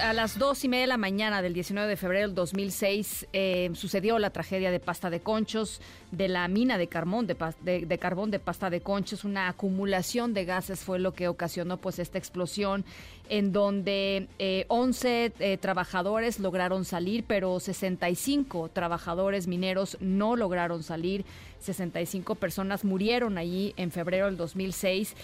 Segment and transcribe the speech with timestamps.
[0.00, 3.70] a las dos y media de la mañana del 19 de febrero del 2006 eh,
[3.74, 5.80] sucedió la tragedia de Pasta de Conchos,
[6.10, 9.24] de la mina de carbón de, carbón de Pasta de Conchos.
[9.24, 12.84] Una acumulación de gases fue lo que ocasionó pues esta explosión
[13.28, 14.28] en donde
[14.68, 21.24] 11 eh, eh, trabajadores lograron salir, pero 65 trabajadores mineros no lograron salir.
[21.60, 25.16] 65 personas murieron allí en febrero del 2006.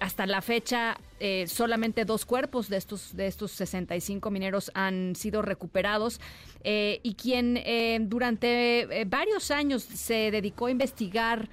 [0.00, 0.98] hasta la fecha,
[1.46, 6.20] solamente dos cuerpos de estos, de estos 65 mineros han sido recuperados
[6.64, 11.48] eh, y quien eh, durante eh, varios años se dedicó a investigar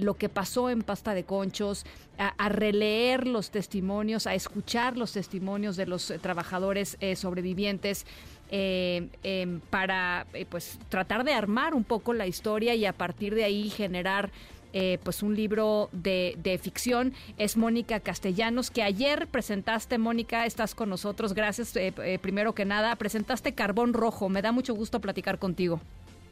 [0.00, 1.86] lo que pasó en Pasta de Conchos,
[2.18, 8.04] a, releer los testimonios, a escuchar los testimonios de los trabajadores sobrevivientes.
[8.50, 13.70] Em, para pues tratar de armar un poco la historia y a partir de ahí
[13.70, 14.32] generar
[14.78, 17.14] eh, pues un libro de, ficción.
[17.38, 21.32] Es Mónica Castellanos, que ayer presentaste, Mónica, estás con nosotros.
[21.32, 22.94] Gracias, eh, eh, primero que nada.
[22.96, 24.28] Presentaste Carbón Rojo.
[24.28, 25.80] Me da mucho gusto platicar contigo.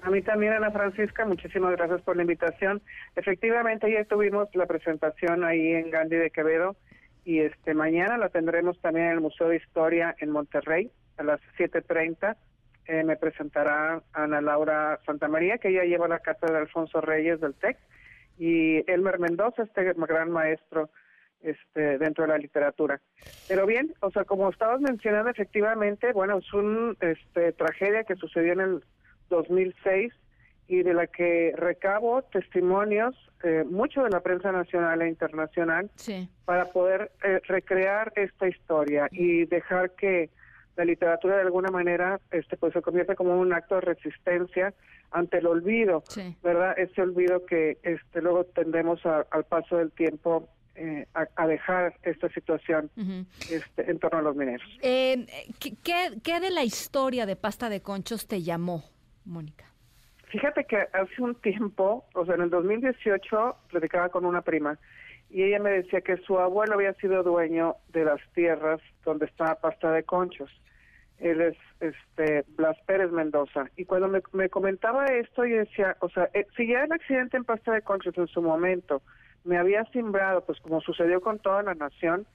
[0.03, 2.83] A mí también, Ana Francisca, muchísimas gracias por la invitación.
[3.17, 6.77] Efectivamente, ya tuvimos la presentación ahí en Gandhi de Quevedo
[7.25, 11.41] y este mañana la tendremos también en el Museo de Historia en Monterrey a las
[11.56, 12.36] 7.30.
[13.06, 17.79] me presentará Ana Laura Santamaría, que ella lleva la cátedra de Alfonso Reyes del TEC
[18.38, 20.90] y Elmer Mendoza, este gran maestro
[21.40, 23.00] este, dentro de la literatura.
[23.48, 28.55] Pero bien, o sea, como estabas mencionando, efectivamente, bueno, es una este, tragedia que sucedió
[28.55, 28.84] en el
[29.28, 30.12] 2006
[30.66, 35.90] y de la que recabo testimonios, eh, mucho de la prensa nacional e internacional,
[36.46, 40.30] para poder eh, recrear esta historia y dejar que
[40.77, 44.75] la literatura de alguna manera este pues se convierte como un acto de resistencia
[45.11, 46.03] ante el olvido,
[46.42, 46.77] ¿verdad?
[46.77, 52.91] Ese olvido que este luego tendemos al paso del tiempo eh, a, dejar esta situación
[53.48, 54.67] este, en torno a los mineros.
[54.83, 55.25] Eh,
[55.61, 58.83] ¿qué, de la historia de Pasta de Conchos te llamó,
[59.24, 59.67] Mónica?
[60.33, 64.77] Fíjate que hace un tiempo, o sea, en el 2018, platicaba con una prima
[65.30, 69.55] y ella me decía que su abuelo había sido dueño de las tierras donde estaba
[69.55, 70.51] Pasta de Conchos
[71.24, 73.70] él es este Blas Pérez Mendoza.
[73.77, 77.45] Y cuando me, comentaba esto yo decía o sea eh, si ya el accidente en
[77.45, 79.02] Pasta de Conchos en su momento
[79.45, 82.27] me había simbrado pues como sucedió con toda la nación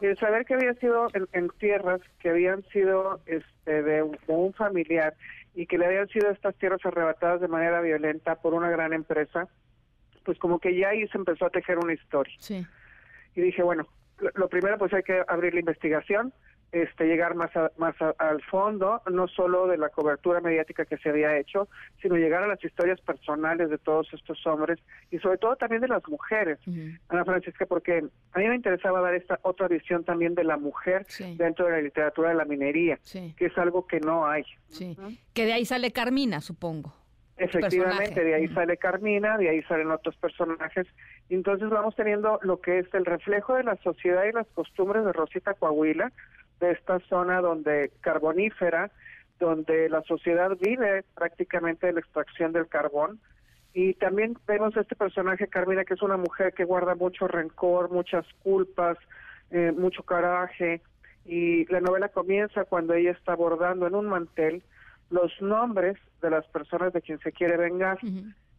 [0.00, 5.14] y el saber que había sido en, tierras que habían sido este de, un familiar
[5.54, 9.48] y que le habían sido estas tierras arrebatadas de manera violenta por una gran empresa
[10.24, 12.34] pues como que ya ahí se empezó a tejer una historia.
[12.38, 12.66] Sí.
[13.34, 13.86] y dije bueno
[14.34, 16.34] lo primero pues hay que abrir la investigación
[16.72, 21.36] este, llegar más, más al fondo, no solo de la cobertura mediática que se había
[21.38, 21.68] hecho,
[22.02, 24.78] sino llegar a las historias personales de todos estos hombres
[25.10, 26.58] y sobre todo también de las mujeres,
[27.08, 31.06] Ana Francisca, porque a mí me interesaba dar esta otra visión también de la mujer
[31.36, 34.44] dentro de la literatura de la minería, que es algo que no hay.
[35.32, 36.94] Que de ahí sale Carmina, supongo.
[37.38, 40.86] Efectivamente, de ahí sale Carmina, de ahí salen otros personajes.
[41.28, 45.12] Entonces vamos teniendo lo que es el reflejo de la sociedad y las costumbres de
[45.12, 46.12] Rosita Coahuila,
[46.60, 48.90] de esta zona donde carbonífera,
[49.38, 53.20] donde la sociedad vive prácticamente de la extracción del carbón.
[53.74, 58.24] Y también vemos este personaje, Carmina, que es una mujer que guarda mucho rencor, muchas
[58.42, 58.96] culpas,
[59.50, 60.80] eh, mucho coraje.
[61.26, 64.62] Y la novela comienza cuando ella está abordando en un mantel
[65.10, 67.98] los nombres de las personas de quien se quiere vengar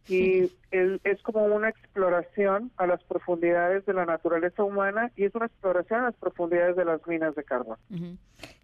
[0.06, 5.46] y es como una exploración a las profundidades de la naturaleza humana y es una
[5.46, 7.78] exploración a las profundidades de las minas de carbón.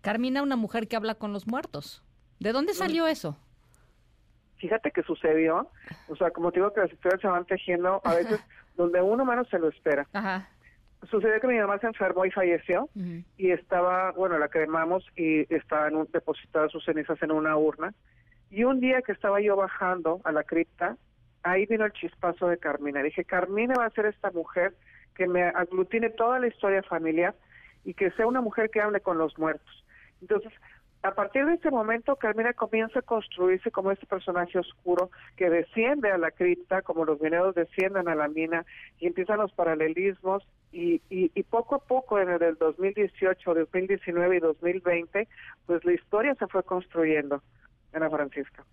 [0.00, 2.02] Carmina, una mujer que habla con los muertos.
[2.40, 3.36] ¿De dónde salió eso?
[4.56, 5.68] Fíjate que sucedió,
[6.08, 8.40] o sea, como te digo que las historias se van tejiendo a veces
[8.76, 10.06] donde uno menos se lo espera.
[10.12, 10.48] Ajá.
[11.10, 12.88] Sucedió que mi mamá se enfermó y falleció
[13.36, 17.92] y estaba, bueno, la cremamos y estaban depositadas sus cenizas en una urna.
[18.50, 20.96] Y un día que estaba yo bajando a la cripta,
[21.44, 23.03] ahí vino el chispazo de Carmina.
[23.03, 24.75] Dije, Carmina va a ser esta mujer
[25.14, 27.35] que me aglutine toda la historia familiar
[27.85, 29.85] y que sea una mujer que hable con los muertos.
[30.20, 30.52] Entonces,
[31.02, 36.11] a partir de ese momento, Carmina comienza a construirse como este personaje oscuro que desciende
[36.11, 38.64] a la cripta, como los mineros descienden a la mina,
[38.99, 40.43] y empiezan los paralelismos,
[40.73, 45.29] y, y, y poco a poco, en el 2018, 2019 y 2020,
[45.67, 47.43] pues la historia se fue construyendo.
[47.94, 48.64] Ana Francisca.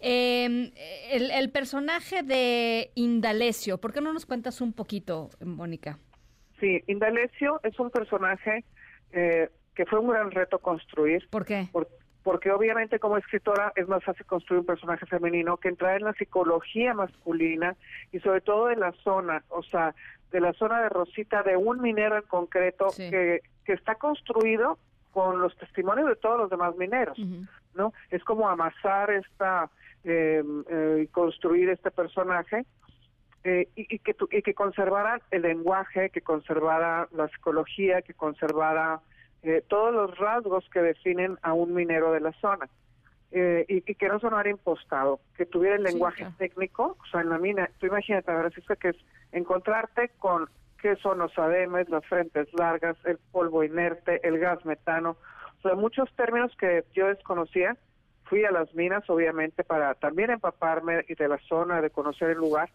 [0.00, 0.70] Em,
[1.10, 5.98] el, personaje de Indalecio, ¿por qué no nos cuentas un poquito, Mónica?
[6.60, 8.64] Sí, Indalecio es un personaje
[9.12, 11.28] eh, que fue un gran reto construir.
[11.30, 11.68] ¿Por qué?
[12.24, 16.14] porque obviamente como escritora es más fácil construir un personaje femenino que entrar en la
[16.14, 17.76] psicología masculina
[18.12, 19.94] y sobre todo de la zona, o sea,
[20.32, 24.78] de la zona de Rosita, de un minero en concreto que, que está construido
[25.12, 27.16] con los testimonios de todos los demás mineros,
[27.74, 27.92] ¿no?
[28.10, 29.70] Es como amasar esta
[30.04, 32.64] em, eh, y construir este personaje
[33.44, 39.00] eh, y, que y que conservara el lenguaje, que conservara la psicología, que conservara
[39.42, 42.68] eh, todos los rasgos que definen a un minero de la zona.
[43.36, 47.38] Eh, y, que no sonara impostado, que tuviera el lenguaje técnico, o sea, en la
[47.38, 48.96] mina, tú imagínate, ver, que es
[49.32, 50.48] encontrarte con
[50.80, 55.16] qué son los ademes, las frentes largas, el polvo inerte, el gas metano,
[55.68, 57.76] sea, muchos términos que yo desconocía,
[58.24, 62.70] fui a las minas, obviamente, para también empaparme de la zona, de conocer el lugar,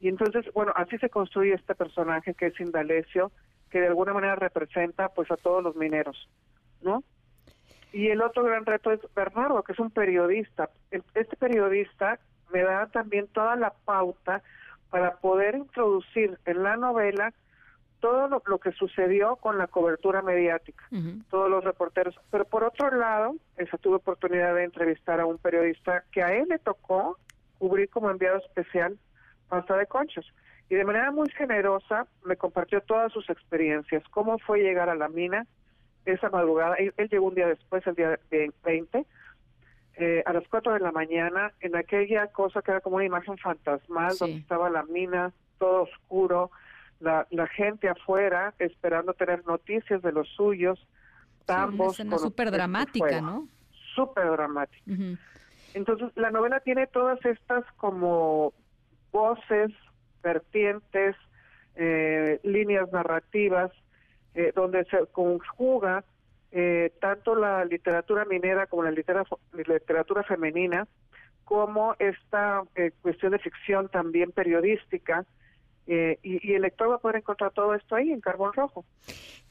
[0.00, 3.32] y entonces, bueno, así se construye este personaje que es Indalecio,
[3.70, 6.28] que de alguna manera representa pues a todos los mineros,
[6.82, 7.02] ¿no?
[7.92, 10.68] Y el otro gran reto es Bernardo, que es un periodista.
[10.90, 12.18] Este periodista
[12.52, 14.42] me da también toda la pauta
[14.90, 17.32] para poder introducir en la novela
[18.00, 20.84] todo lo, que sucedió con la cobertura mediática,
[21.30, 22.18] todos los reporteros.
[22.30, 26.46] Pero por otro lado, esa tuve oportunidad de entrevistar a un periodista que a él
[26.48, 27.18] le tocó
[27.58, 28.98] cubrir como enviado especial
[29.48, 30.32] pasta de conchos.
[30.68, 35.08] Y de manera muy generosa me compartió todas sus experiencias, cómo fue llegar a la
[35.08, 35.46] mina
[36.04, 38.18] esa madrugada, él, llegó un día después, el día
[38.64, 39.04] 20,
[39.96, 43.36] eh, a las 4 de la mañana, en aquella cosa que era como una imagen
[43.38, 46.50] fantasmal, donde estaba la mina, todo oscuro,
[47.00, 50.78] la, la gente afuera esperando tener noticias de los suyos,
[51.46, 51.96] tambos.
[51.96, 53.48] Sí, una súper dramática, ¿no?
[53.94, 54.92] Súper dramática.
[55.72, 58.52] Entonces, la novela tiene todas estas como
[59.12, 59.70] voces,
[60.22, 61.16] vertientes,
[61.76, 63.70] eh, líneas narrativas,
[64.34, 66.04] eh, donde se conjuga
[66.52, 70.86] eh, tanto la literatura minera como la literatura, femenina,
[71.44, 72.62] como esta
[73.02, 75.24] cuestión de ficción también periodística,
[75.86, 78.84] y, el lector va a poder encontrar todo esto ahí en Carbón Rojo.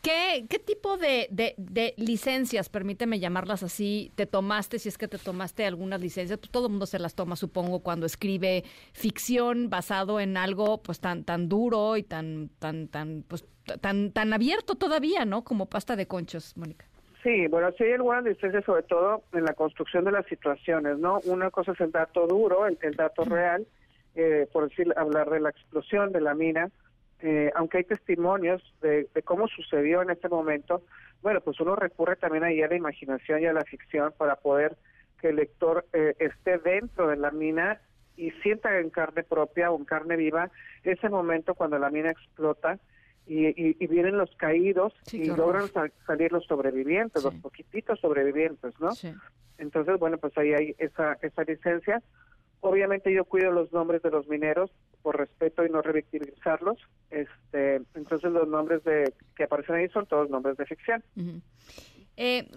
[0.01, 5.17] ¿Qué, qué tipo de, de, licencias, permíteme llamarlas así, te tomaste, si es que te
[5.17, 6.37] tomaste algunas licencias?
[6.37, 10.99] Pues todo el mundo se las toma, supongo, cuando escribe ficción basado en algo pues
[10.99, 13.45] tan tan duro y tan tan tan pues
[13.81, 15.43] tan tan abierto todavía, ¿no?
[15.43, 16.85] Como pasta de conchos, Mónica.
[17.23, 21.21] Sí, bueno, sí hay algunas licencias sobre todo en la construcción de las situaciones, ¿no?
[21.25, 23.65] Una cosa es el dato duro, el, el dato real,
[24.15, 26.69] eh, por decir, hablar de la explosión de la mina,
[27.19, 30.83] eh, aunque hay testimonios de, cómo sucedió en este momento,
[31.21, 34.77] bueno, pues uno recurre también ahí a la imaginación y a la ficción para poder
[35.19, 37.79] que el lector eh, esté dentro de la mina
[38.17, 40.49] y sienta en carne propia o en carne viva
[40.83, 42.79] ese momento cuando la mina explota
[43.27, 45.65] y, vienen los caídos y logran
[46.05, 48.91] salir los sobrevivientes, los poquititos sobrevivientes, ¿no?
[49.57, 52.03] Entonces, bueno, pues ahí hay esa, esa licencia.
[52.65, 54.71] Obviamente yo cuido los nombres de los mineros
[55.03, 56.79] por respeto y no revictimizarlos.
[57.11, 61.03] Este, entonces los nombres de que aparecen ahí son todos nombres de ficción.
[62.17, 62.47] Eh,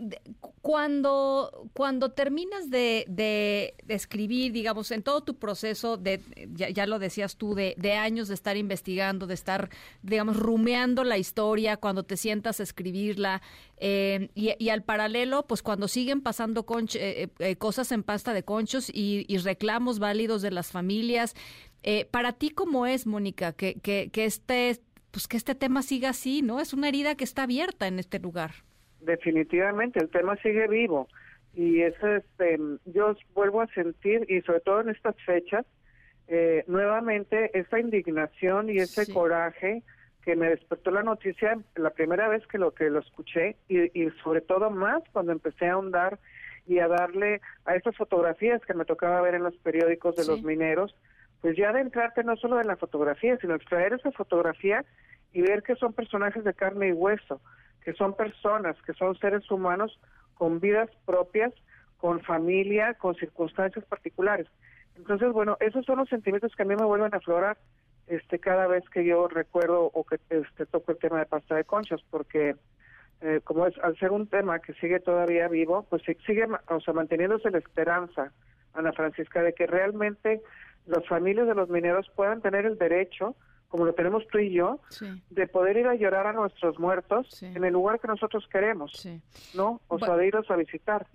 [0.63, 6.21] cuando, cuando terminas de, escribir, digamos, en todo tu proceso de,
[6.53, 9.71] ya, lo decías tú, de, años de estar investigando, de estar,
[10.03, 13.43] digamos, rumeando la historia, cuando te sientas a escribirla,
[13.79, 16.65] eh, y, al paralelo, pues cuando siguen pasando
[16.95, 21.35] eh, cosas en pasta de conchos y, y, reclamos válidos de las familias,
[22.11, 26.43] para ti, ¿cómo es, Mónica, que, que, que, este, pues que este tema siga así,
[26.43, 26.61] ¿no?
[26.61, 28.69] Es una herida que está abierta en este lugar
[29.01, 31.09] definitivamente el tema sigue vivo.
[31.55, 35.67] Y eso este yo vuelvo a sentir y sobre todo en estas fechas
[36.29, 39.83] eh, nuevamente esa indignación y ese coraje
[40.23, 44.11] que me despertó la noticia la primera vez que lo que lo escuché y, y
[44.23, 46.19] sobre todo más cuando empecé a ahondar
[46.67, 50.43] y a darle a esas fotografías que me tocaba ver en los periódicos de los
[50.43, 50.95] mineros
[51.41, 54.85] pues ya adentrarte no solo en la fotografía sino extraer esa fotografía
[55.33, 57.41] y ver que son personajes de carne y hueso
[57.85, 59.99] que son personas, que son seres humanos
[60.35, 61.53] con vidas propias,
[61.99, 64.47] con familia, con circunstancias particulares.
[64.97, 67.57] Entonces, bueno, esos son los sentimientos que a mí me vuelven a aflorar
[68.07, 71.65] este, cada vez que yo recuerdo o que este, toco el tema de pasta de
[71.65, 72.57] conchas, porque
[73.21, 76.95] eh, como es al ser un tema que sigue todavía vivo, pues sigue o sea,
[76.95, 78.33] manteniéndose la esperanza,
[78.75, 80.41] Ana Francisca, de que realmente
[80.87, 83.35] las familias de los mineros puedan tener el derecho
[83.69, 84.81] como lo tenemos tú y yo,
[85.31, 89.07] de poder ir a llorar a nuestros muertos en el lugar que nosotros queremos,
[89.55, 89.81] ¿no?
[89.89, 91.07] O sea, de irlos a visitar.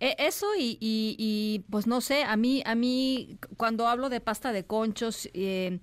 [0.00, 4.52] E, eso y, y, pues no sé, a mí, a mí cuando hablo de pasta
[4.52, 5.78] de conchos, eh,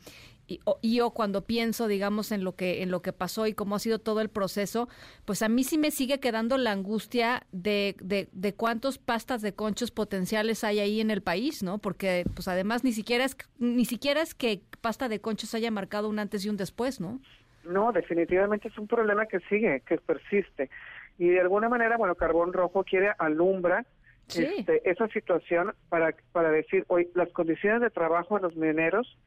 [0.81, 3.79] y, yo cuando pienso, digamos, en lo que en lo que pasó y cómo ha
[3.79, 4.89] sido todo el proceso,
[5.25, 9.53] pues a mí sí me sigue quedando la angustia de, de, de cuántos pastas de
[9.53, 11.77] conchos potenciales hay ahí en el país, ¿no?
[11.77, 16.09] Porque pues además ni siquiera es ni siquiera es que pasta de conchos haya marcado
[16.09, 17.19] un antes y un después, ¿no?
[17.63, 20.69] No, definitivamente es un problema que sigue, que persiste.
[21.17, 23.85] Y de alguna manera, bueno, Carbón Rojo quiere alumbra
[24.27, 29.17] este, esa situación para, para decir, hoy las condiciones de trabajo de los mineros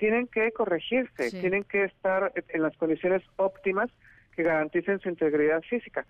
[0.00, 3.90] tienen que corregirse, tienen que estar en las condiciones óptimas
[4.34, 6.06] que garanticen su integridad física.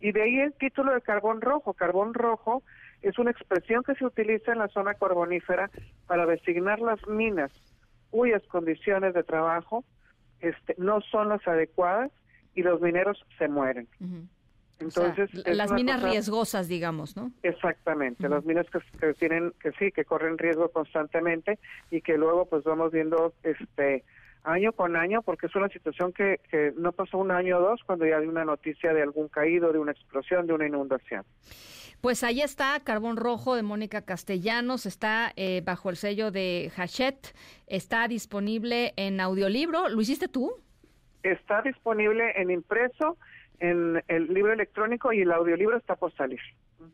[0.00, 1.74] Y de ahí el título de carbón rojo.
[1.74, 2.62] Carbón rojo
[3.02, 5.70] es una expresión que se utiliza en la zona carbonífera
[6.06, 7.52] para designar las minas
[8.10, 9.84] cuyas condiciones de trabajo
[10.40, 12.10] este, no son las adecuadas
[12.54, 13.88] y los mineros se mueren.
[14.78, 17.30] Entonces, las minas riesgosas, digamos, ¿no?
[17.42, 21.58] Exactamente, las minas que, tienen, que sí, que corren riesgo constantemente
[21.90, 24.04] y que luego pues vamos viendo este
[24.42, 27.80] año con año, porque es una situación que, que no pasó un año o dos
[27.86, 31.24] cuando ya hay una noticia de algún caído, de una explosión, de una inundación.
[32.04, 37.34] Pues ahí está Carbón Rojo de Mónica Castellanos, está eh, bajo el sello de Hachette,
[37.66, 39.88] está disponible en audiolibro.
[39.88, 40.52] ¿Lo hiciste tú?
[41.22, 43.16] Está disponible en impreso,
[43.60, 46.40] en el libro electrónico y el audiolibro está por salir.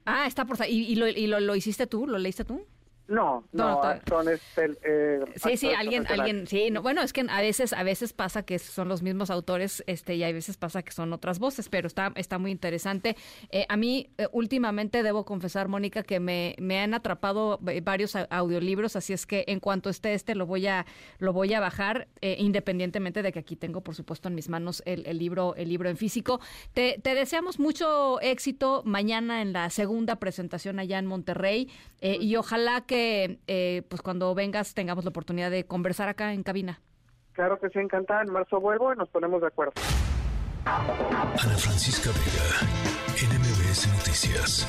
[0.04, 0.90] Ah, está por salir.
[0.90, 2.06] ¿Y, lo, y lo, lo hiciste tú?
[2.06, 2.64] ¿Lo leíste tú?
[3.10, 7.40] No, no, son este, eh, sí, sí, alguien, alguien, sí, no, bueno, es que a
[7.40, 10.92] veces, a veces pasa que son los mismos autores, este, y a veces pasa que
[10.92, 13.16] son otras voces, pero está, está muy interesante.
[13.50, 18.94] Eh, a mí, eh, últimamente debo confesar, Mónica, que me, me han atrapado varios audiolibros,
[18.94, 20.86] así es que en cuanto esté este lo voy a,
[21.18, 25.04] lo voy a bajar, independientemente de que aquí tengo, por supuesto, en mis manos el,
[25.06, 26.40] el libro, el libro en físico.
[26.74, 31.68] Te, te, deseamos mucho éxito mañana en la segunda presentación allá en Monterrey,
[32.00, 36.80] y ojalá que eh, pues cuando vengas tengamos la oportunidad de conversar acá en cabina.
[37.32, 38.22] Claro que sí, encantada.
[38.22, 39.72] En marzo vuelvo y nos ponemos de acuerdo.
[40.66, 42.68] Ana Francisca Vega,
[43.16, 44.66] NMBS Noticias.